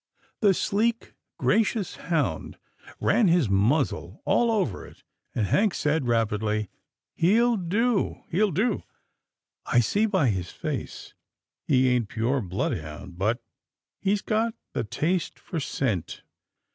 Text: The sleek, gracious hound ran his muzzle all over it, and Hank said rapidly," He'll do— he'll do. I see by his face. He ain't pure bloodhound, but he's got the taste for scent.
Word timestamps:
The 0.39 0.55
sleek, 0.55 1.13
gracious 1.37 1.95
hound 1.97 2.57
ran 2.99 3.27
his 3.27 3.49
muzzle 3.51 4.19
all 4.25 4.49
over 4.49 4.83
it, 4.87 5.03
and 5.35 5.45
Hank 5.45 5.75
said 5.75 6.07
rapidly," 6.07 6.71
He'll 7.13 7.55
do— 7.55 8.15
he'll 8.31 8.49
do. 8.49 8.81
I 9.67 9.79
see 9.79 10.07
by 10.07 10.29
his 10.29 10.49
face. 10.49 11.13
He 11.67 11.87
ain't 11.89 12.09
pure 12.09 12.41
bloodhound, 12.41 13.19
but 13.19 13.43
he's 13.99 14.23
got 14.23 14.55
the 14.73 14.83
taste 14.83 15.37
for 15.37 15.59
scent. 15.59 16.23